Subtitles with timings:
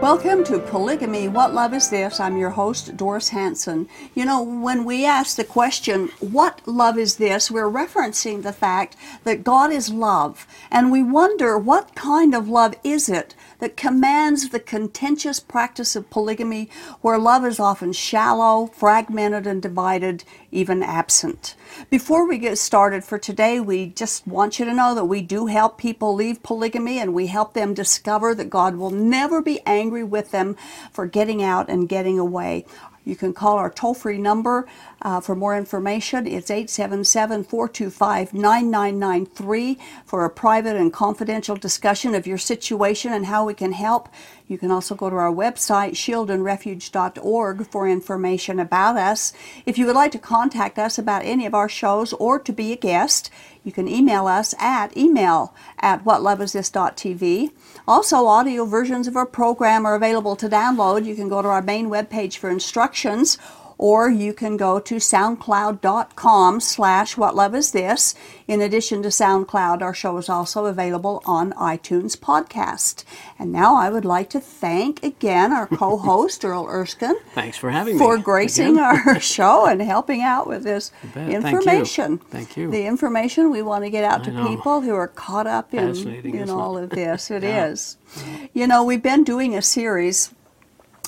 [0.00, 2.20] Welcome to Polygamy What Love Is This?
[2.20, 3.88] I'm your host, Doris Hanson.
[4.14, 7.50] You know, when we ask the question, What love is this?
[7.50, 10.46] we're referencing the fact that God is love.
[10.70, 16.10] And we wonder, what kind of love is it that commands the contentious practice of
[16.10, 16.68] polygamy,
[17.00, 21.54] where love is often shallow, fragmented, and divided, even absent?
[21.90, 25.46] Before we get started for today, we just want you to know that we do
[25.46, 30.04] help people leave polygamy and we help them discover that God will never be angry
[30.04, 30.56] with them
[30.92, 32.64] for getting out and getting away.
[33.04, 34.66] You can call our toll free number
[35.02, 36.26] uh, for more information.
[36.26, 43.44] It's 877 425 9993 for a private and confidential discussion of your situation and how
[43.44, 44.08] we can help.
[44.46, 49.32] You can also go to our website, shieldandrefuge.org, for information about us.
[49.64, 52.70] If you would like to contact us about any of our shows or to be
[52.70, 53.30] a guest,
[53.64, 57.52] you can email us at email at whatloveisthis.tv.
[57.88, 61.06] Also, audio versions of our program are available to download.
[61.06, 63.38] You can go to our main webpage for instructions
[63.78, 68.14] or you can go to soundcloud.com slash what love is this
[68.46, 73.04] in addition to soundcloud our show is also available on itunes podcast
[73.38, 77.98] and now i would like to thank again our co-host earl erskine Thanks for having
[77.98, 78.16] for me.
[78.18, 78.84] For gracing again.
[79.06, 81.12] our show and helping out with this bet.
[81.14, 81.36] Thank you.
[81.48, 82.70] information Thank you.
[82.70, 84.48] the information we want to get out I to know.
[84.48, 86.84] people who are caught up in, Fascinating, in all it?
[86.84, 87.66] of this It Yeah.
[87.66, 87.96] is.
[88.52, 90.33] you know we've been doing a series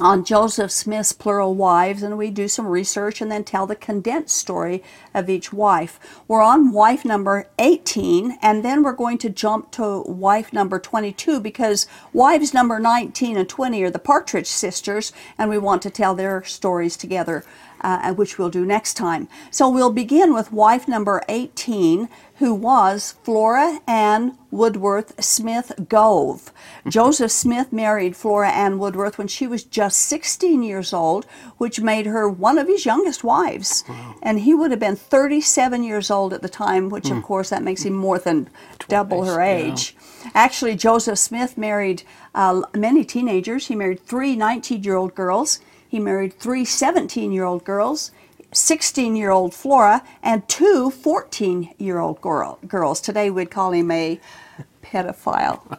[0.00, 4.36] on Joseph Smith's plural wives, and we do some research and then tell the condensed
[4.36, 4.82] story
[5.14, 5.98] of each wife.
[6.28, 11.40] We're on wife number 18, and then we're going to jump to wife number 22
[11.40, 16.14] because wives number 19 and 20 are the Partridge sisters, and we want to tell
[16.14, 17.42] their stories together.
[17.80, 19.28] Uh, which we'll do next time.
[19.50, 26.52] So we'll begin with wife number 18, who was Flora Ann Woodworth Smith Gove.
[26.88, 31.26] Joseph Smith married Flora Ann Woodworth when she was just 16 years old,
[31.58, 33.84] which made her one of his youngest wives.
[34.22, 37.62] And he would have been 37 years old at the time, which of course that
[37.62, 38.48] makes him more than
[38.88, 39.72] double her yeah.
[39.72, 39.96] age.
[40.34, 42.02] Actually, Joseph Smith married
[42.34, 43.68] uh, many teenagers.
[43.68, 45.60] He married three 19 year old girls.
[45.88, 48.10] He married three 17 year old girls,
[48.52, 53.00] 16 year old Flora, and two 14 year old girl, girls.
[53.00, 54.20] Today we'd call him a
[54.82, 55.78] pedophile.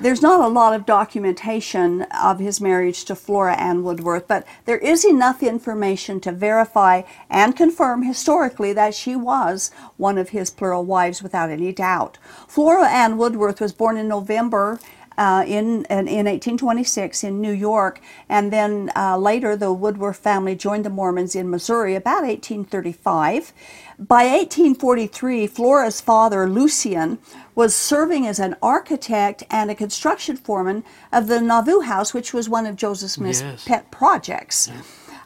[0.00, 4.78] There's not a lot of documentation of his marriage to Flora Ann Woodworth, but there
[4.78, 10.84] is enough information to verify and confirm historically that she was one of his plural
[10.84, 12.18] wives without any doubt.
[12.48, 14.80] Flora Ann Woodworth was born in November
[15.16, 20.54] uh, in, in in 1826 in New York, and then uh, later the Woodworth family
[20.54, 23.52] joined the Mormons in Missouri about 1835.
[23.96, 27.18] By 1843, Flora's father, Lucien,
[27.54, 30.82] was serving as an architect and a construction foreman
[31.12, 33.64] of the Nauvoo House, which was one of Joseph Smith's Yes.
[33.64, 34.68] pet projects.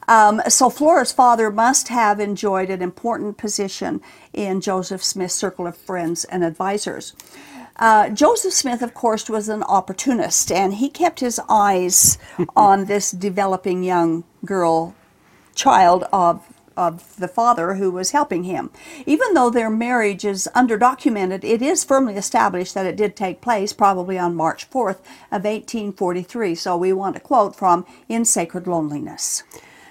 [0.06, 4.00] Um, so Flora's father must have enjoyed an important position
[4.32, 7.14] in Joseph Smith's circle of friends and advisors.
[7.78, 12.18] Uh, Joseph Smith, of course, was an opportunist, and he kept his eyes
[12.56, 14.94] on this developing young girl,
[15.54, 16.44] child of
[16.78, 18.70] of the father who was helping him.
[19.04, 23.72] Even though their marriage is underdocumented, it is firmly established that it did take place
[23.72, 25.00] probably on March 4th
[25.32, 26.54] of 1843.
[26.54, 29.42] So we want to quote from In Sacred Loneliness.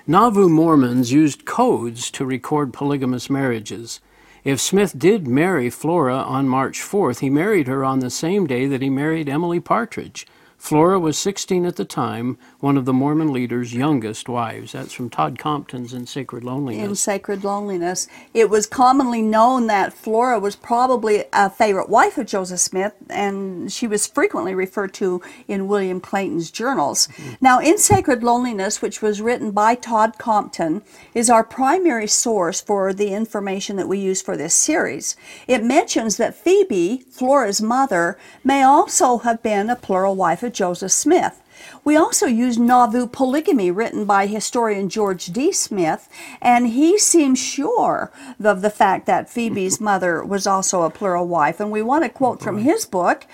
[0.08, 4.00] Nauvoo Mormons used codes to record polygamous marriages.
[4.48, 8.66] If Smith did marry Flora on March 4th, he married her on the same day
[8.66, 10.26] that he married Emily Partridge.
[10.58, 14.72] Flora was 16 at the time, one of the Mormon leader's youngest wives.
[14.72, 16.84] That's from Todd Compton's In Sacred Loneliness.
[16.90, 18.08] in Sacred Loneliness.
[18.34, 23.72] It was commonly known that Flora was probably a favorite wife of Joseph Smith, and
[23.72, 27.08] she was frequently referred to in William Clayton's journals.
[27.08, 27.34] Mm-hmm.
[27.40, 30.82] Now, In Sacred Loneliness, which was written by Todd Compton,
[31.14, 35.16] is our primary source for the information that we use for this series.
[35.48, 40.92] It mentions that Phoebe, Flora's mother, may also have been a plural wife of Joseph
[40.92, 41.44] Smith.
[41.84, 45.52] We also use Nauvoo Polygamy, written by historian George D.
[45.52, 46.10] Smith,
[46.42, 48.12] and he seems sure
[48.44, 51.60] of the fact that Phoebe's mother was also a plural wife.
[51.60, 53.28] And we want to quote from his book,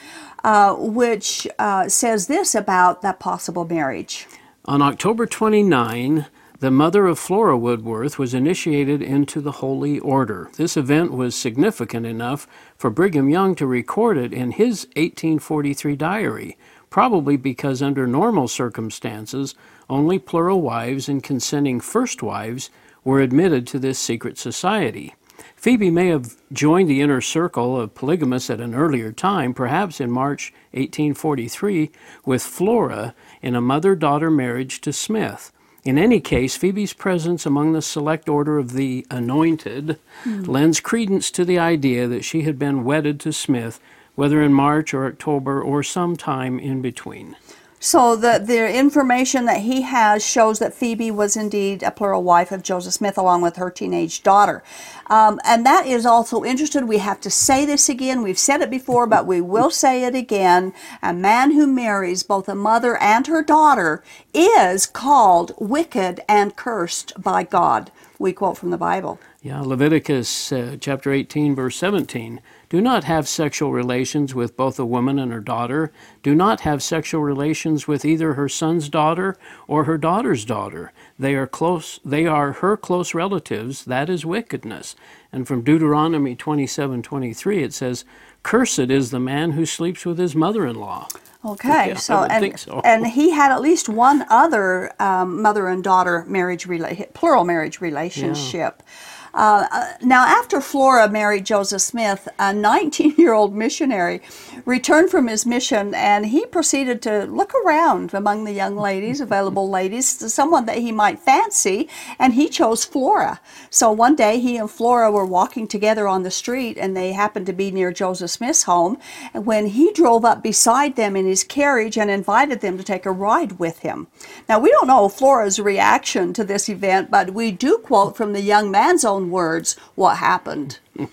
[0.43, 4.27] uh, which uh, says this about that possible marriage.
[4.65, 6.25] On October 29,
[6.59, 10.49] the mother of Flora Woodworth was initiated into the Holy Order.
[10.55, 16.57] This event was significant enough for Brigham Young to record it in his 1843 diary,
[16.93, 19.55] probably because under normal circumstances,
[19.89, 22.69] only plural wives and consenting first wives
[23.03, 25.15] were admitted to this secret society.
[25.55, 30.11] Phoebe may have joined the inner circle of polygamists at an earlier time, perhaps in
[30.11, 31.89] March 1843,
[32.25, 35.51] with Flora in a mother daughter marriage to Smith.
[35.83, 40.47] In any case, Phoebe's presence among the select order of the anointed mm.
[40.47, 43.79] lends credence to the idea that she had been wedded to Smith,
[44.15, 47.35] whether in March or October or some time in between.
[47.83, 52.53] So the, the information that he has shows that Phoebe was indeed a plural wife
[52.53, 54.63] of Joseph Smith along with her teenage daughter.
[55.07, 56.87] Um, and that is also interesting.
[56.87, 58.21] We have to say this again.
[58.21, 60.71] We've said it before, but we will say it again.
[61.01, 64.01] A man who marries both a mother and her daughter
[64.33, 67.91] is called wicked and cursed by God.
[68.17, 69.19] We quote from the Bible.
[69.41, 72.39] Yeah, Leviticus uh, chapter 18, verse 17.
[72.73, 75.91] Do not have sexual relations with both a woman and her daughter.
[76.23, 79.37] Do not have sexual relations with either her son's daughter
[79.67, 80.91] or her daughter's daughter.
[81.19, 83.85] They are close they are her close relatives.
[83.85, 84.95] That is wickedness.
[85.31, 88.05] And from Deuteronomy 27:23 it says,
[88.41, 91.09] "Cursed is the man who sleeps with his mother-in-law."
[91.45, 92.81] Okay, yeah, so, and, so.
[92.83, 97.81] and he had at least one other um, mother and daughter marriage rela- plural marriage
[97.81, 98.81] relationship.
[98.81, 98.93] Yeah.
[99.33, 104.21] Uh, uh, now, after Flora married Joseph Smith, a 19 year old missionary
[104.65, 109.69] returned from his mission and he proceeded to look around among the young ladies, available
[109.69, 111.89] ladies, someone that he might fancy,
[112.19, 113.39] and he chose Flora.
[113.71, 117.47] So one day he and Flora were walking together on the street and they happened
[117.47, 118.99] to be near Joseph Smith's home.
[119.33, 123.11] When he drove up beside them in his carriage and invited them to take a
[123.11, 124.07] ride with him.
[124.47, 128.41] Now, we don't know Flora's reaction to this event, but we do quote from the
[128.41, 130.79] young man's own own words what happened.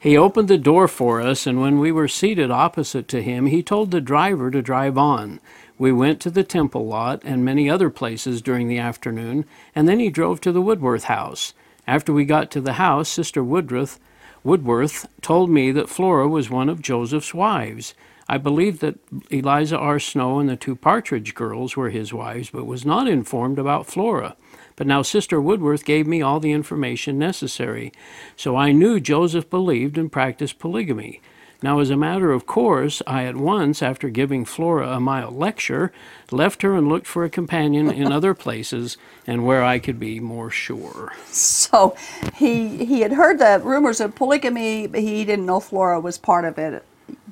[0.00, 3.62] he opened the door for us, and when we were seated opposite to him, he
[3.62, 5.40] told the driver to drive on.
[5.78, 9.44] We went to the temple lot and many other places during the afternoon,
[9.74, 11.54] and then he drove to the Woodworth house.
[11.86, 13.98] After we got to the house, Sister Woodworth,
[14.44, 17.94] Woodworth told me that Flora was one of Joseph's wives.
[18.28, 18.98] I believed that
[19.30, 19.98] Eliza R.
[19.98, 24.36] Snow and the two Partridge girls were his wives, but was not informed about Flora.
[24.76, 27.92] But now Sister Woodworth gave me all the information necessary,
[28.36, 31.20] so I knew Joseph believed and practiced polygamy.
[31.62, 35.92] Now, as a matter of course, I at once, after giving Flora a mild lecture,
[36.32, 38.96] left her and looked for a companion in other places
[39.28, 41.12] and where I could be more sure.
[41.26, 41.94] So
[42.34, 46.44] he he had heard the rumors of polygamy, but he didn't know Flora was part
[46.44, 46.84] of it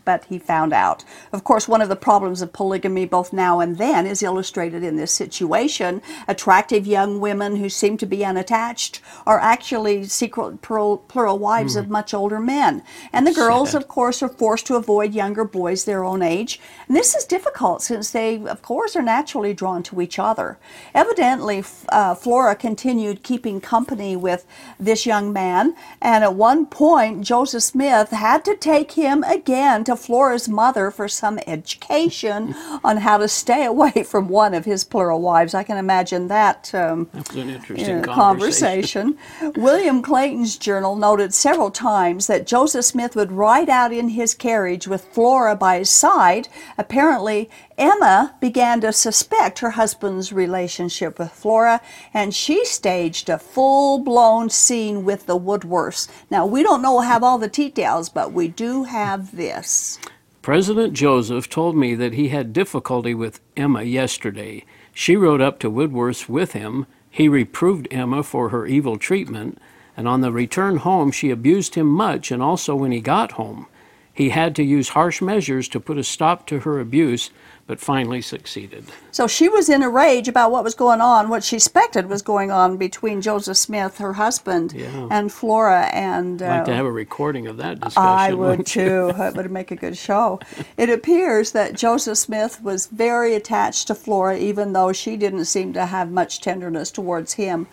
[0.04, 1.04] but he found out.
[1.32, 4.96] Of course, one of the problems of polygamy, both now and then, is illustrated in
[4.96, 6.02] this situation.
[6.26, 11.80] Attractive young women who seem to be unattached are actually secret plural, plural wives mm.
[11.80, 12.82] of much older men.
[13.12, 13.82] And the girls, Sad.
[13.82, 16.60] of course, are forced to avoid younger boys their own age.
[16.88, 20.58] And this is difficult since they, of course, are naturally drawn to each other.
[20.94, 24.46] Evidently, uh, Flora continued keeping company with
[24.78, 29.94] this young man, and at one point, Joseph Smith had to take him again to
[29.94, 35.20] Flora's mother for some education on how to stay away from one of his plural
[35.20, 35.52] wives.
[35.52, 39.18] I can imagine that, um, an interesting conversation.
[39.34, 39.62] conversation.
[39.62, 44.88] William Clayton's journal noted several times that Joseph Smith would ride out in his carriage
[44.88, 46.48] with Flora by his side.
[46.78, 51.80] Apparently, Emma began to suspect her husband's relationship with Flora,
[52.12, 56.06] and she staged a full blown scene with the Woodworths.
[56.30, 59.98] Now, we don't know have all the details, but we do have this.
[60.42, 64.66] President Joseph told me that he had difficulty with Emma yesterday.
[64.92, 66.86] She rode up to Woodworth's with him.
[67.10, 69.58] He reproved Emma for her evil treatment,
[69.96, 73.66] and on the return home she abused him much and also when he got home.
[74.12, 77.30] He had to use harsh measures to put a stop to her abuse,
[77.70, 78.84] but finally succeeded.
[79.12, 82.20] So she was in a rage about what was going on, what she expected was
[82.20, 85.06] going on between Joseph Smith, her husband, yeah.
[85.08, 85.82] and Flora.
[85.92, 88.02] And uh, I'd like to uh, have a recording of that discussion.
[88.02, 89.12] I would too.
[89.16, 90.40] it would make a good show.
[90.76, 95.72] It appears that Joseph Smith was very attached to Flora, even though she didn't seem
[95.74, 97.68] to have much tenderness towards him.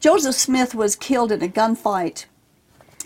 [0.00, 2.24] Joseph Smith was killed in a gunfight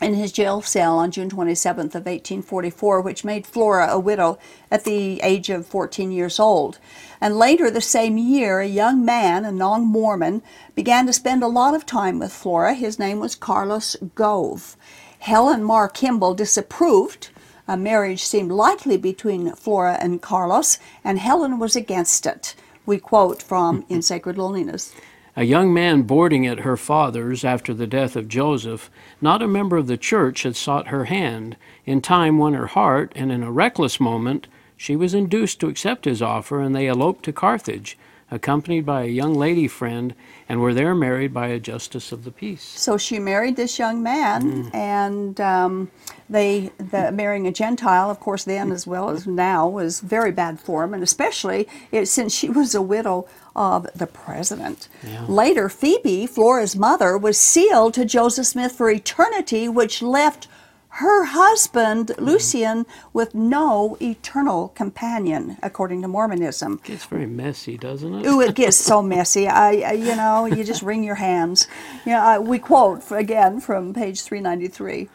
[0.00, 4.38] in his jail cell on June 27th of 1844, which made Flora a widow
[4.70, 6.78] at the age of 14 years old.
[7.20, 10.42] And later the same year, a young man, a non-Mormon,
[10.74, 12.74] began to spend a lot of time with Flora.
[12.74, 14.76] His name was Carlos Gove.
[15.20, 17.28] Helen Mar Kimball disapproved.
[17.68, 22.54] A marriage seemed likely between Flora and Carlos, and Helen was against it.
[22.86, 24.94] We quote from In Sacred Loneliness.
[25.40, 28.90] A young man boarding at her father's after the death of Joseph,
[29.22, 31.56] not a member of the church, had sought her hand,
[31.86, 36.04] in time won her heart, and in a reckless moment she was induced to accept
[36.04, 37.96] his offer, and they eloped to Carthage,
[38.30, 40.14] accompanied by a young lady friend,
[40.46, 42.62] and were there married by a justice of the peace.
[42.62, 44.74] So she married this young man, mm.
[44.74, 45.90] and um,
[46.28, 50.60] they the, marrying a Gentile, of course, then as well as now, was very bad
[50.60, 54.88] form, and especially it, since she was a widow of the president.
[55.02, 55.24] Yeah.
[55.28, 60.48] Later, Phoebe, Flora's mother, was sealed to Joseph Smith for eternity, which left
[60.94, 62.24] her husband, mm-hmm.
[62.24, 66.80] Lucien, with no eternal companion, according to Mormonism.
[66.84, 68.26] It gets very messy, doesn't it?
[68.26, 69.46] Ooh, it gets so messy.
[69.46, 71.68] I, you know, you just wring your hands.
[72.04, 75.08] You know, I, we quote again from page 393.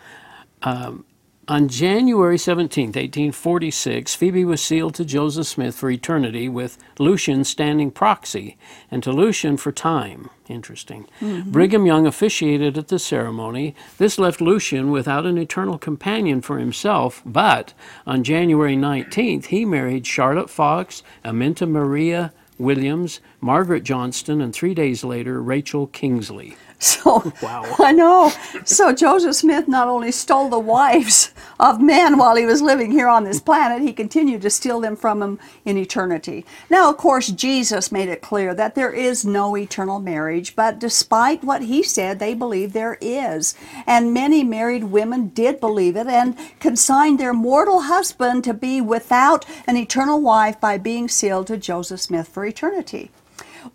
[0.62, 1.06] Um,
[1.48, 7.92] on January 17, 1846, Phoebe was sealed to Joseph Smith for eternity, with Lucien standing
[7.92, 8.58] proxy,
[8.90, 10.30] and to Lucien for time.
[10.48, 11.08] Interesting.
[11.22, 11.52] Mm-hmm.
[11.52, 13.76] Brigham Young officiated at the ceremony.
[13.98, 17.74] This left Lucien without an eternal companion for himself, but
[18.08, 25.04] on January 19th, he married Charlotte Fox, Aminta Maria Williams, Margaret Johnston, and three days
[25.04, 26.56] later, Rachel Kingsley.
[26.96, 27.64] So wow.
[27.80, 28.32] I know.
[28.64, 33.08] So Joseph Smith not only stole the wives of men while he was living here
[33.08, 36.46] on this planet, he continued to steal them from them in eternity.
[36.70, 41.44] Now, of course, Jesus made it clear that there is no eternal marriage, but despite
[41.44, 43.56] what he said, they believe there is.
[43.88, 49.44] And many married women did believe it and consigned their mortal husband to be without
[49.66, 53.10] an eternal wife by being sealed to Joseph Smith for eternity.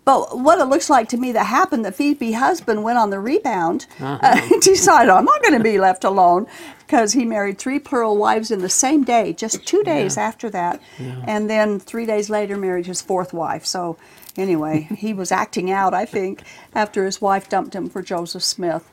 [0.05, 3.19] But what it looks like to me that happened, that Phoebe's husband went on the
[3.19, 4.19] rebound, uh-huh.
[4.21, 6.47] uh, decided, I'm not going to be left alone,
[6.79, 10.23] because he married three plural wives in the same day, just two days yeah.
[10.23, 10.81] after that.
[10.99, 11.23] Yeah.
[11.25, 13.65] And then three days later, married his fourth wife.
[13.65, 13.97] So,
[14.35, 16.43] anyway, he was acting out, I think,
[16.75, 18.90] after his wife dumped him for Joseph Smith.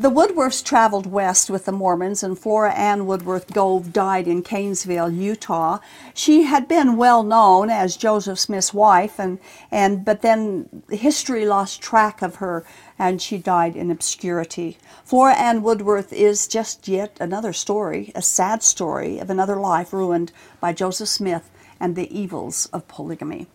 [0.00, 5.14] The Woodworths traveled west with the Mormons, and Flora Ann Woodworth Gove died in Kanesville,
[5.14, 5.80] Utah.
[6.14, 9.38] She had been well known as Joseph Smith's wife, and,
[9.70, 12.64] and but then history lost track of her,
[12.98, 14.78] and she died in obscurity.
[15.04, 20.32] Flora Ann Woodworth is just yet another story, a sad story of another life ruined
[20.60, 23.48] by Joseph Smith and the evils of polygamy.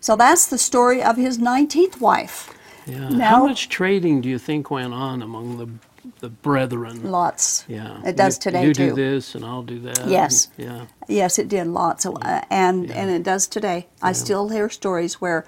[0.00, 2.52] So that's the story of his 19th wife.
[2.88, 3.08] Yeah.
[3.10, 5.68] Now, How much trading do you think went on among the
[6.20, 7.10] the brethren?
[7.10, 7.64] Lots.
[7.68, 8.00] Yeah.
[8.04, 8.84] It does you, today you too.
[8.84, 10.06] You do this and I'll do that.
[10.06, 10.48] Yes.
[10.56, 10.86] And, yeah.
[11.06, 12.94] Yes, it did lots, of, uh, and yeah.
[12.94, 13.86] and it does today.
[13.98, 14.08] Yeah.
[14.08, 15.46] I still hear stories where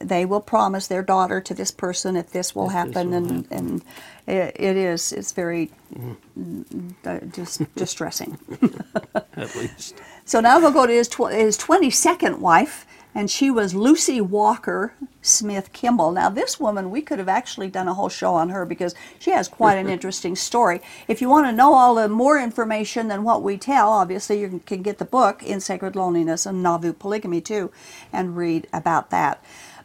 [0.00, 3.28] they will promise their daughter to this person if this will if happen, this will
[3.28, 3.58] and happen.
[3.58, 3.84] and
[4.26, 6.94] it, it is it's very mm.
[7.04, 8.38] uh, just distressing.
[9.36, 9.94] At least.
[10.24, 14.20] So now we'll go to his tw- his twenty second wife and she was Lucy
[14.20, 16.12] Walker Smith Kimball.
[16.12, 19.30] Now, this woman, we could have actually done a whole show on her because she
[19.30, 20.80] has quite an interesting story.
[21.08, 24.62] If you want to know all the more information than what we tell, obviously you
[24.66, 27.70] can get the book In Sacred Loneliness and Nauvoo Polygamy too,
[28.12, 29.42] and read about that.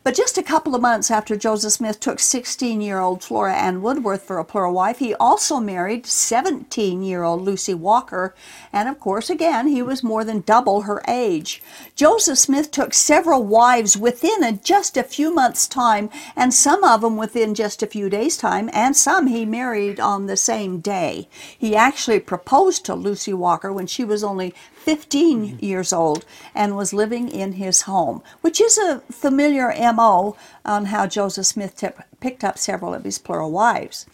[0.07, 3.81] But just a couple of months after Joseph Smith took 16 year old Flora Ann
[3.81, 8.33] Woodworth for a plural wife, he also married 17 year old Lucy Walker.
[8.71, 11.61] And of course, again, he was more than double her age.
[11.93, 17.01] Joseph Smith took several wives within a, just a few months' time, and some of
[17.01, 21.27] them within just a few days' time, and some he married on the same day.
[21.57, 24.55] He actually proposed to Lucy Walker when she was only
[24.87, 25.65] 15 mm-hmm.
[25.65, 26.23] years old
[26.55, 31.75] and was living in his home, which is a familiar MO on how Joseph Smith
[31.75, 31.89] t-
[32.21, 34.05] picked up several of his plural wives.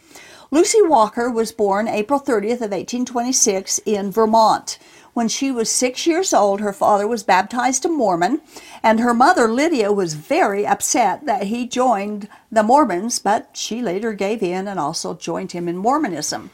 [0.50, 4.80] Lucy Walker was born April 30th of 1826 in Vermont.
[5.14, 8.42] When she was six years old, her father was baptized a Mormon,
[8.82, 14.14] and her mother, Lydia, was very upset that he joined the Mormons, but she later
[14.14, 16.50] gave in and also joined him in Mormonism.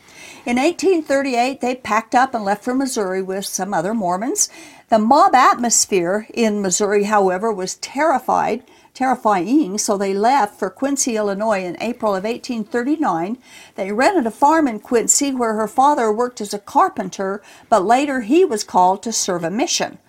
[0.45, 4.49] In 1838, they packed up and left for Missouri with some other Mormons.
[4.89, 8.63] The mob atmosphere in Missouri, however, was terrified
[8.99, 13.37] terrifying, so they left for Quincy, Illinois in April of 1839.
[13.75, 18.21] They rented a farm in Quincy where her father worked as a carpenter, but later
[18.21, 19.99] he was called to serve a mission.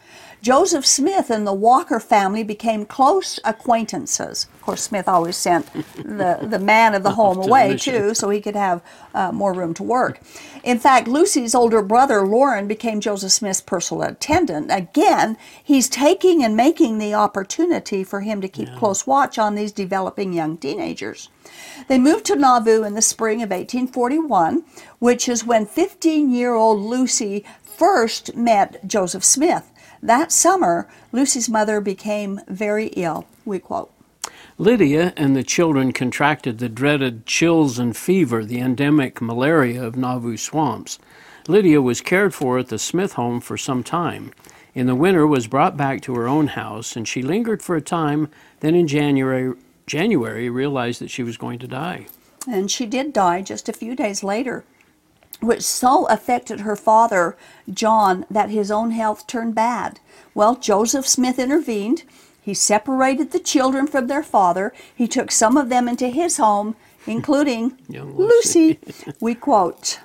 [0.43, 4.47] Joseph Smith and the Walker family became close acquaintances.
[4.55, 8.41] Of course, Smith always sent the, the man of the home away, too, so he
[8.41, 8.83] could have
[9.15, 10.19] uh, more room to work.
[10.65, 14.69] In fact, Lucy's older brother, Lorin, became Joseph Smith's personal attendant.
[14.71, 18.79] Again, he's taking and making the opportunity for him to keep yeah.
[18.79, 21.29] close watch on these developing young teenagers.
[21.89, 24.65] They moved to Nauvoo in the spring of 1841,
[25.01, 29.71] which is when 15 year old Lucy first met Joseph Smith.
[30.03, 33.93] That summer, Lucy's mother became very ill, we quote.
[34.57, 40.37] Lydia and the children contracted the dreaded chills and fever, the endemic malaria of Nauvoo
[40.37, 40.99] swamps.
[41.49, 44.33] Lydia was cared for at the Smith home for some time.
[44.75, 47.81] In the winter was brought back to her own house, and she lingered for a
[47.81, 48.29] time,
[48.61, 49.55] then in January
[49.87, 52.07] January realized that she was going to die.
[52.47, 54.65] And she did die just a few days later,
[55.41, 57.37] which so affected her father,
[57.73, 60.01] John, that his own health turned bad.
[60.35, 62.05] Well, Joseph Smith intervened.
[62.41, 64.73] He separated the children from their father.
[64.95, 68.79] He took some of them into his home, including Lucy.
[69.21, 70.01] we quote.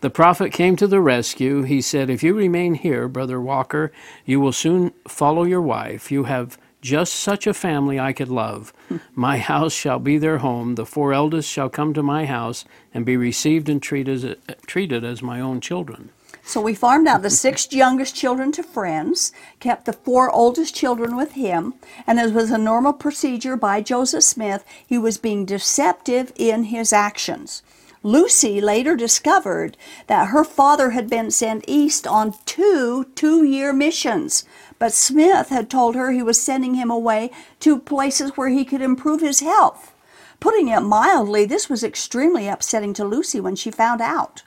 [0.00, 1.62] The prophet came to the rescue.
[1.62, 3.92] He said, If you remain here, Brother Walker,
[4.24, 6.10] you will soon follow your wife.
[6.10, 8.72] You have just such a family I could love.
[8.88, 8.96] Hmm.
[9.14, 10.74] My house shall be their home.
[10.74, 12.64] The four eldest shall come to my house
[12.94, 16.10] and be received and treated as, treated as my own children.
[16.46, 21.16] So we farmed out the six youngest children to friends, kept the four oldest children
[21.16, 21.74] with him,
[22.06, 26.92] and as was a normal procedure by Joseph Smith, he was being deceptive in his
[26.92, 27.64] actions.
[28.06, 34.44] Lucy later discovered that her father had been sent east on two two year missions,
[34.78, 38.80] but Smith had told her he was sending him away to places where he could
[38.80, 39.92] improve his health.
[40.38, 44.44] Putting it mildly, this was extremely upsetting to Lucy when she found out.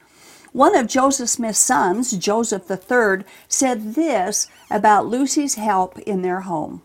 [0.54, 6.82] One of Joseph Smith's sons, Joseph III, said this about Lucy's help in their home.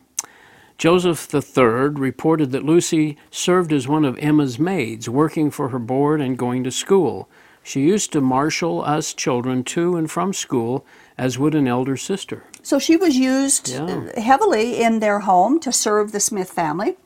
[0.78, 6.20] Joseph III reported that Lucy served as one of Emma's maids, working for her board
[6.20, 7.28] and going to school.
[7.62, 10.84] She used to marshal us children to and from school
[11.16, 12.44] as would an elder sister.
[12.62, 14.20] So she was used Yeah.
[14.20, 16.96] heavily in their home to serve the Smith family.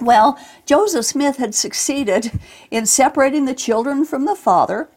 [0.00, 2.32] Well, Joseph Smith had succeeded
[2.70, 4.88] in separating the children from the father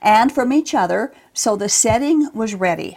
[0.00, 2.96] and from each other, so the setting was ready.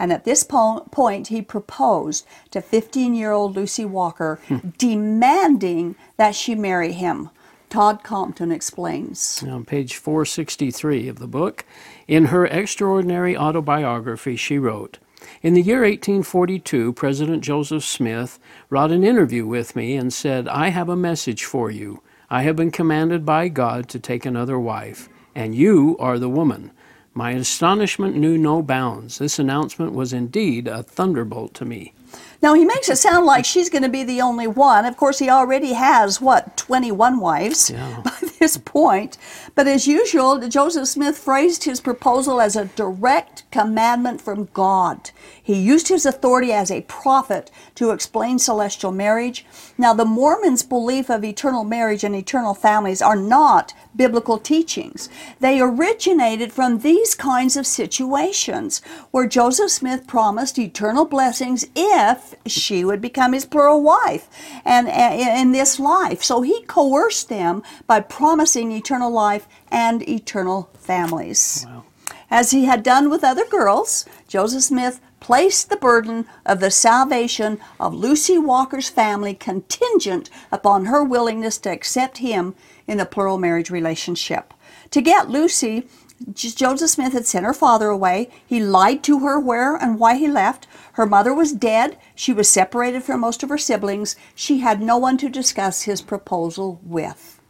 [0.00, 4.70] And at this po- point, he proposed to 15 year old Lucy Walker, hmm.
[4.78, 7.28] demanding that she marry him.
[7.68, 9.44] Todd Compton explains.
[9.46, 11.66] On page 463 of the book,
[12.08, 14.98] in her extraordinary autobiography, she wrote
[15.42, 18.38] In the year 1842, President Joseph Smith
[18.70, 22.02] wrought an interview with me and said, I have a message for you.
[22.30, 26.72] I have been commanded by God to take another wife, and you are the woman.
[27.20, 29.18] My astonishment knew no bounds.
[29.18, 31.92] This announcement was indeed a thunderbolt to me.
[32.40, 34.86] Now, he makes it sound like she's going to be the only one.
[34.86, 38.00] Of course, he already has, what, 21 wives Yeah.
[38.04, 39.18] by this point.
[39.54, 45.10] But as usual, Joseph Smith phrased his proposal as a direct commandment from God.
[45.50, 49.44] He used his authority as a prophet to explain celestial marriage.
[49.76, 55.08] Now, the Mormons' belief of eternal marriage and eternal families are not biblical teachings.
[55.40, 62.84] They originated from these kinds of situations where Joseph Smith promised eternal blessings if she
[62.84, 64.28] would become his plural wife
[64.64, 66.22] and in this life.
[66.22, 71.66] So he coerced them by promising eternal life and eternal families.
[71.68, 71.86] Wow.
[72.30, 77.60] As he had done with other girls, Joseph Smith placed the burden of the salvation
[77.78, 82.54] of Lucy Walker's family contingent upon her willingness to accept him
[82.86, 84.52] in a plural marriage relationship.
[84.90, 85.86] To get Lucy,
[86.34, 88.28] Joseph Smith had sent her father away.
[88.46, 90.66] He lied to her where and why he left.
[90.94, 91.96] Her mother was dead.
[92.14, 94.16] She was separated from most of her siblings.
[94.34, 97.40] She had no one to discuss his proposal with.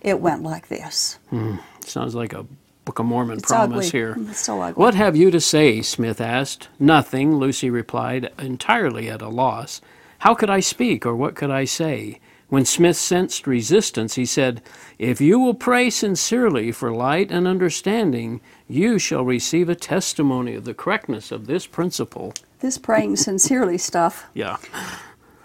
[0.00, 1.18] It went like this.
[1.30, 1.56] Hmm.
[1.80, 2.46] Sounds like a
[2.84, 3.98] Book of Mormon It's promise ugly.
[3.98, 4.16] here.
[4.28, 4.80] It's so ugly.
[4.80, 5.82] What have you to say?
[5.82, 6.68] Smith asked.
[6.78, 9.80] Nothing, Lucy replied, entirely at a loss.
[10.20, 12.20] How could I speak, or what could I say?
[12.48, 14.60] When Smith sensed resistance, he said,
[14.98, 20.64] If you will pray sincerely for light and understanding, you shall receive a testimony of
[20.64, 22.34] the correctness of this principle.
[22.58, 24.26] This praying sincerely stuff.
[24.34, 24.56] Yeah.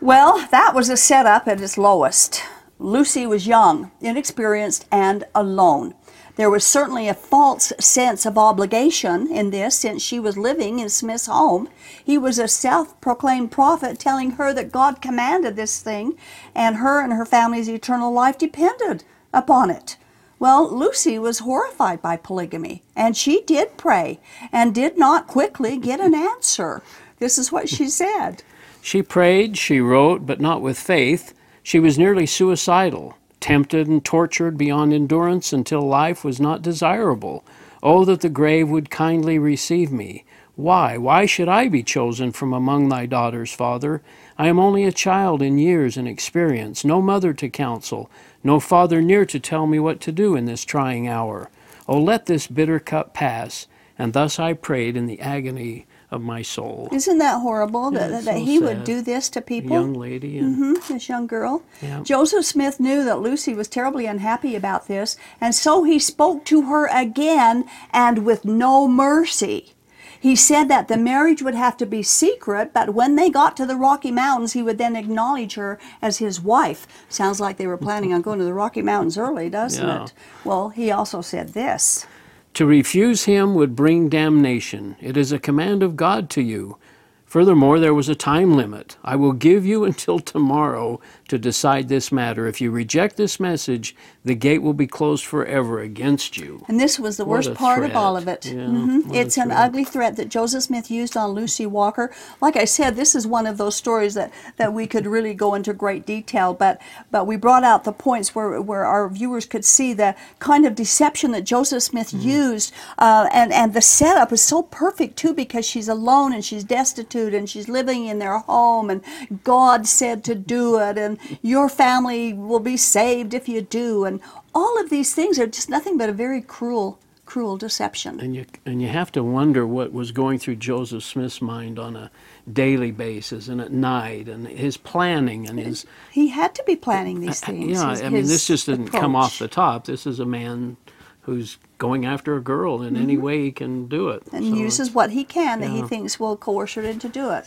[0.02, 2.42] Well, that was a setup at its lowest.
[2.80, 5.94] Lucy was young, inexperienced, and alone.
[6.36, 10.90] There was certainly a false sense of obligation in this since she was living in
[10.90, 11.70] Smith's home.
[12.04, 16.18] He was a self proclaimed prophet telling her that God commanded this thing
[16.54, 19.98] and her and her family's eternal life depended upon it.
[20.38, 24.20] Well, Lucy was horrified by polygamy, and she did pray
[24.52, 26.84] and did not quickly get an answer.
[27.20, 28.44] This is what she said.
[28.82, 31.34] She prayed, she wrote, but not with faith.
[31.64, 37.46] She was nearly suicidal, tempted and tortured beyond endurance until life was not desirable.
[37.84, 40.26] Oh, that the grave would kindly receive me.
[40.56, 44.02] Why, why should I be chosen from among thy daughters, Father?
[44.36, 48.10] I am only a child in years and experience, no mother to counsel,
[48.44, 51.52] no father near to tell me what to do in this trying hour.
[51.88, 53.68] Oh, let this bitter cup pass.
[53.96, 56.90] And thus I prayed in the agony of my soul.
[56.92, 59.72] Isn't that horrible Yeah, that, it's that so he would do this to people?
[59.72, 61.64] Young lady, and Mhm, this young girl.
[61.82, 62.02] Yeah.
[62.04, 66.64] Joseph Smith knew that Lucy was terribly unhappy about this, and so he spoke to
[66.64, 69.72] her again and with no mercy.
[70.18, 73.66] He said that the marriage would have to be secret, but when they got to
[73.66, 76.88] the Rocky Mountains, he would then acknowledge her as his wife.
[77.10, 80.06] Sounds like they were planning on going to the Rocky Mountains early, doesn't Yeah.
[80.06, 80.14] it?
[80.44, 82.08] Well, he also said this.
[82.56, 84.96] To refuse him would bring damnation.
[85.02, 86.78] It is a command of God to you.
[87.26, 88.96] Furthermore, there was a time limit.
[89.04, 92.48] I will give you until tomorrow to decide this matter.
[92.48, 96.64] If you reject this message, the gate will be closed forever against you.
[96.68, 98.46] And this was the What worst part of all of it.
[98.46, 99.14] Yeah, Mhm.
[99.16, 102.12] It's an ugly threat that Joseph Smith used on Lucy Walker.
[102.42, 105.56] Like I said, this is one of those stories that, that we could really go
[105.56, 106.80] into great detail, but
[107.12, 110.76] but we brought out the points where, where our viewers could see the kind of
[110.76, 112.30] deception that Joseph Smith Mm-hmm.
[112.30, 116.64] used, uh, and and the setup is so perfect too because she's alone and she's
[116.64, 119.02] destitute and she's living in their home, and
[119.44, 124.20] God said to do it, and your family will be saved if you do, and
[124.54, 128.20] all of these things are just nothing but a very cruel, cruel deception.
[128.20, 131.96] And you and you have to wonder what was going through Joseph Smith's mind on
[131.96, 132.12] a
[132.52, 137.20] daily basis and at night and his planning and his He had to be planning
[137.22, 137.72] these things.
[137.72, 139.86] yeah, his- I mean this just didn't come off the top.
[139.86, 140.78] This is a man
[141.26, 144.24] who's going after a girl in any way he can do it.
[144.26, 144.36] Mm-hmm.
[144.36, 147.46] and So uses what he can that he thinks will coerce her into do it.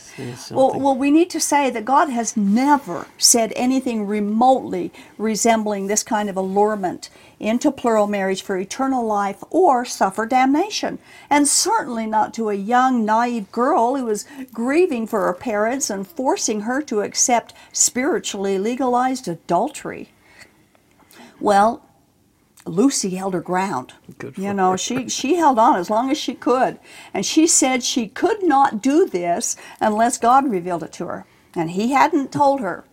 [0.51, 6.03] Well, well, we need to say that God has never said anything remotely resembling this
[6.03, 12.33] kind of allurement into plural marriage for eternal life or suffer damnation, and certainly not
[12.33, 17.01] to a young, naive girl who was grieving for her parents and forcing her to
[17.01, 20.09] accept spiritually legalized adultery.
[21.39, 21.88] Well,
[22.69, 23.93] Lucy held her ground.
[24.17, 24.77] Good you know, her.
[24.77, 26.79] she she held on as long as she could,
[27.13, 31.71] and she said she could not do this unless God revealed it to her, and
[31.71, 32.85] He hadn't told her.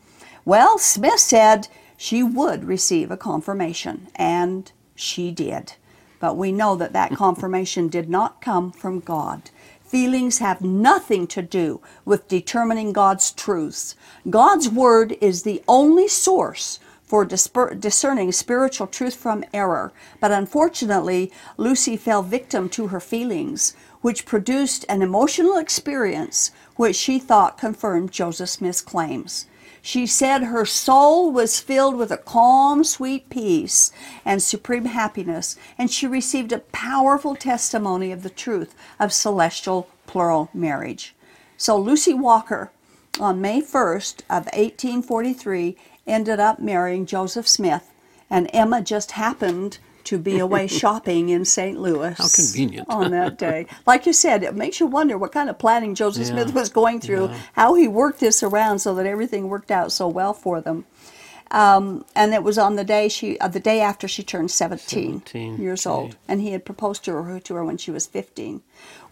[0.44, 5.74] Well, Smith said she would receive a confirmation, and she did.
[6.18, 9.50] But we know that that confirmation did not come from God.
[9.84, 13.94] Feelings have nothing to do with determining God's truths.
[14.28, 19.92] God's Word is the only source for discerning spiritual truth from error.
[20.20, 27.18] But unfortunately, Lucy fell victim to her feelings, which produced an emotional experience which she
[27.18, 29.46] thought confirmed Joseph Smith's claims.
[29.80, 33.92] She said her soul was filled with a calm, sweet peace
[34.24, 40.50] and supreme happiness, and she received a powerful testimony of the truth of celestial plural
[40.52, 41.14] marriage.
[41.56, 42.72] So Lucy Walker,
[43.20, 47.92] on May 1st of 1843, ended up marrying Joseph Smith,
[48.30, 51.78] and Emma just happened to be away shopping in St.
[51.80, 52.14] Louis.
[52.16, 52.88] How convenient.
[52.88, 53.66] on that day.
[53.86, 56.32] Like you said, it makes you wonder what kind of planning Joseph Yeah.
[56.32, 57.38] Smith was going through, Yeah.
[57.54, 60.84] how he worked this around so that everything worked out so well for them.
[61.50, 65.20] Um, and it was on the day she, uh, the day after she turned 17,
[65.20, 65.94] 17, years okay.
[65.94, 68.62] old, and he had proposed to her to her when she was 15.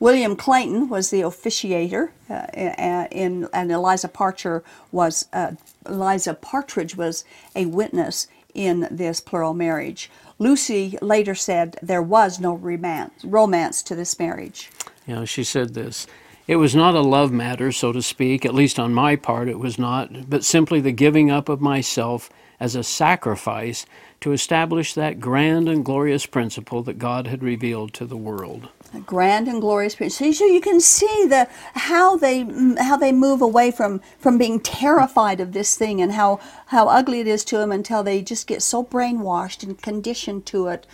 [0.01, 5.53] William Clayton was the officiator, uh, in, and Eliza Partridge was uh,
[5.87, 10.11] Eliza Partridge was a witness in this plural marriage.
[10.39, 14.71] Lucy later said there was no romance, romance to this marriage.
[15.07, 16.07] You know, she said this.
[16.47, 19.59] It was not a love matter, so to speak, at least on my part it
[19.59, 22.29] was not, but simply the giving up of myself
[22.61, 23.87] as a sacrifice
[24.21, 28.69] to establish that grand and glorious principle that God had revealed to the world.
[28.93, 30.35] A grand and glorious principle.
[30.35, 32.43] So you can see the how they
[32.79, 37.21] how they move away from from being terrified of this thing and how how ugly
[37.21, 40.87] it is to them until they just get so brainwashed and conditioned to it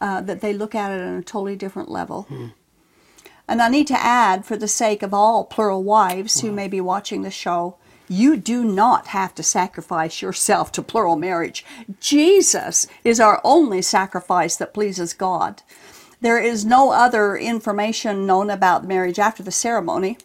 [0.00, 2.26] uh, that they look at it on a totally different level.
[3.46, 6.80] And I need to add, for the sake of all plural wives who may be
[6.80, 7.76] watching the show,
[8.08, 11.64] you do not have to sacrifice yourself to plural marriage.
[12.00, 15.62] Jesus is our only sacrifice that pleases God.
[16.20, 20.16] There is no other information known about marriage after the ceremony.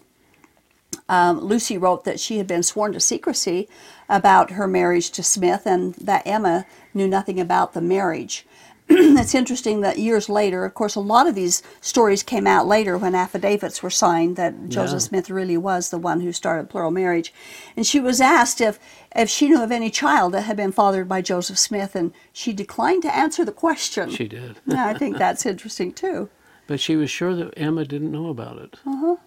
[1.10, 3.68] Um, Lucy wrote that she had been sworn to secrecy
[4.08, 8.46] about her marriage to Smith and that Emma knew nothing about the marriage.
[9.20, 12.98] it's interesting that years later, of course, a lot of these stories came out later
[12.98, 15.08] when affidavits were signed that Joseph Yeah.
[15.08, 17.34] Smith really was the one who started plural marriage.
[17.78, 18.80] And she was asked if,
[19.16, 22.52] if she knew of any child that had been fathered by Joseph Smith, and she
[22.52, 24.10] declined to answer the question.
[24.10, 24.58] She did.
[24.66, 26.30] yeah, I think that's interesting too.
[26.68, 28.76] But she was sure that Emma didn't know about it.
[28.86, 29.18] Uh-huh.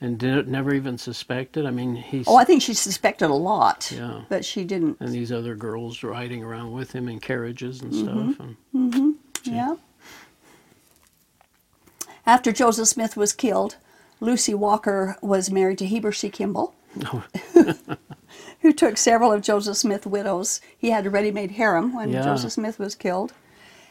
[0.00, 1.64] And did, never even suspected.
[1.64, 2.26] I mean, he's.
[2.28, 4.22] Oh, I think she suspected a lot, Yeah.
[4.28, 4.98] but she didn't.
[5.00, 8.32] and these other girls riding around with him in carriages and Mm-hmm.
[8.32, 8.40] stuff.
[8.40, 8.56] And
[8.93, 8.93] Yeah.
[12.26, 13.76] After Joseph Smith was killed,
[14.20, 16.30] Lucy Walker was married to Heber C.
[16.30, 16.74] Kimball,
[17.12, 17.24] Oh,
[18.60, 20.60] who took several of Joseph Smith's widows.
[20.78, 22.22] He had a ready-made harem when Yeah.
[22.22, 23.32] Joseph Smith was killed,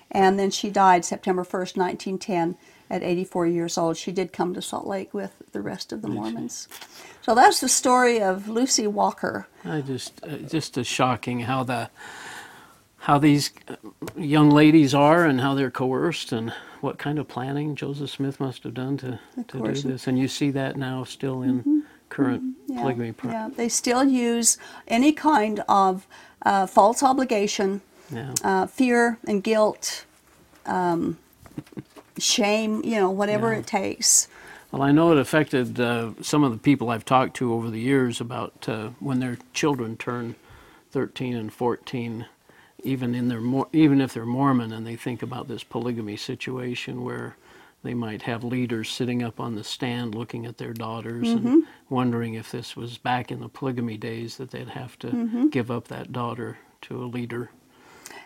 [0.10, 2.56] and then she died September 1st, 1910,
[2.89, 3.98] at 84 years old.
[3.98, 6.67] She did come to Salt Lake with the rest of the Mormons.
[7.22, 9.48] So that's the story of Lucy Walker.
[9.65, 11.89] I just uh, just as shocking how the
[13.00, 13.52] how these
[14.15, 18.63] young ladies are and how they're coerced and what kind of planning Joseph Smith must
[18.63, 19.17] have done to,
[19.48, 20.06] to do this.
[20.06, 23.13] And you see that now still in current Yeah, polygamy.
[23.13, 24.58] Pro- yeah, they still use
[24.89, 26.06] any kind of
[26.46, 28.34] uh, false obligation, yeah.
[28.43, 30.04] uh, fear and guilt,
[30.65, 31.17] um,
[32.17, 33.60] shame, you know, whatever Yeah.
[33.60, 34.28] it takes.
[34.74, 37.80] Well, I know it affected uh, some of the people I've talked to over the
[37.80, 40.36] years about uh, when their children turn
[40.91, 42.26] 13 and 14,
[42.84, 43.41] even in their
[43.74, 47.38] even if they're Mormon and they think about this polygamy situation where
[47.84, 51.36] they might have leaders sitting up on the stand looking at their daughters Mm-hmm.
[51.36, 55.50] and wondering if this was back in the polygamy days that they'd have to Mm-hmm.
[55.50, 57.52] give up that daughter to a leader.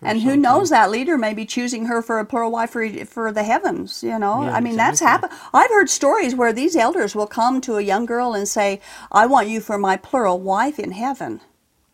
[0.03, 3.31] And who knows, that leader may be choosing her for a plural wife for, for
[3.31, 4.43] the heavens, you know?
[4.43, 5.33] Yeah, I mean, that's happened.
[5.53, 9.25] I've heard stories where these elders will come to a young girl and say, I
[9.27, 11.41] want you for my plural wife in heaven.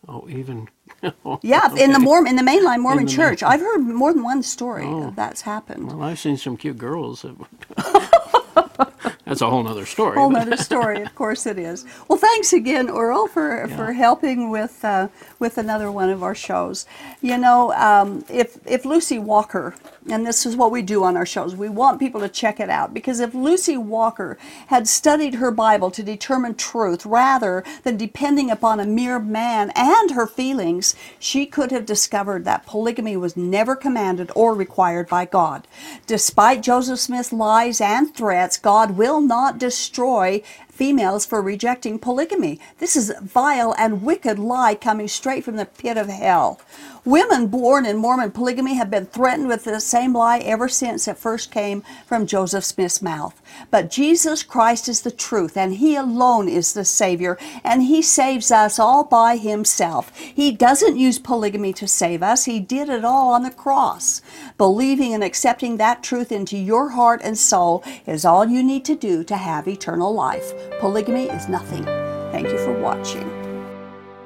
[0.08, 0.68] Oh, even
[1.42, 3.42] Yeah, in the Mormon, in the mainline Mormon the main- church.
[3.42, 5.12] I've heard more than one story Oh.
[5.16, 5.86] that's happened.
[5.88, 7.22] Well, I've seen some cute girls.
[7.22, 7.34] That,
[9.24, 10.16] that's a whole nother story.
[10.16, 11.02] whole nother story.
[11.02, 11.84] Of course, it is.
[12.08, 16.86] Well, thanks again, Earl, for for helping with uh, with another one of our shows.
[17.20, 19.74] You know, um, if if Lucy Walker,
[20.10, 22.68] and this is what we do on our shows, we want people to check it
[22.68, 24.36] out because if Lucy Walker
[24.66, 30.10] had studied her Bible to determine truth rather than depending upon a mere man and
[30.10, 35.66] her feelings, she could have discovered that polygamy was never commanded or required by God.
[36.06, 40.42] Despite Joseph Smith's lies and threats, God will not destroy
[40.74, 42.58] females for rejecting polygamy.
[42.78, 46.60] This is vile and wicked lie coming straight from the pit of hell.
[47.04, 51.18] Women born in Mormon polygamy have been threatened with the same lie ever since it
[51.18, 53.42] first came from Joseph Smith's mouth.
[53.70, 58.50] But Jesus Christ is the truth, and He alone is the Savior, and He saves
[58.50, 60.16] us all by Himself.
[60.16, 64.22] He doesn't use polygamy to save us, He did it all on the cross.
[64.56, 68.94] Believing and accepting that truth into your heart and soul is all you need to
[68.94, 70.54] do to have eternal life.
[70.80, 71.84] Polygamy is nothing.
[72.32, 73.28] Thank you for watching.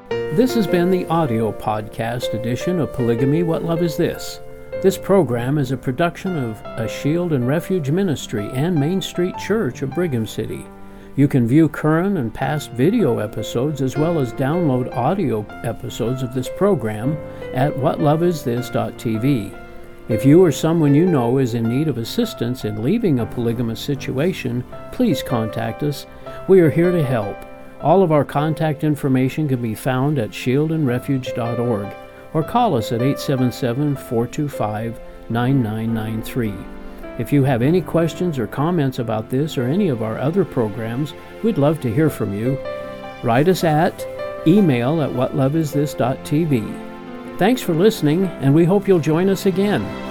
[0.09, 4.40] This has been the audio podcast edition of Polygamy What Love Is This?
[4.83, 9.83] This program is a production of a Shield and Refuge Ministry and Main Street Church
[9.83, 10.64] of Brigham City.
[11.16, 16.33] You can view current and past video episodes as well as download audio episodes of
[16.33, 17.16] this program
[17.55, 19.67] at whatloveisthis.tv.
[20.09, 23.79] If you or someone you know is in need of assistance in leaving a polygamous
[23.79, 26.07] situation, please contact us.
[26.49, 27.37] We are here to help.
[27.83, 31.94] All of our contact information can be found at shieldandrefuge.org
[32.33, 36.55] or call us at 877 425 9993.
[37.18, 41.12] If you have any questions or comments about this or any of our other programs,
[41.42, 42.59] we'd love to hear from you.
[43.23, 44.07] Write us at
[44.47, 46.88] email at whatloveisthis.tv.
[47.38, 50.08] Thanks for listening, and we hope you'll join us again.